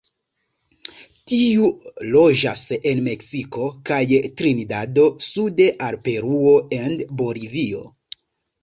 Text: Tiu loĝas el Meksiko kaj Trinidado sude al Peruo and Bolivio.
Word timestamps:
Tiu 1.31 1.67
loĝas 2.15 2.63
el 2.93 3.03
Meksiko 3.09 3.69
kaj 3.91 4.01
Trinidado 4.41 5.07
sude 5.29 5.71
al 5.91 6.03
Peruo 6.11 6.57
and 6.83 7.07
Bolivio. 7.23 7.89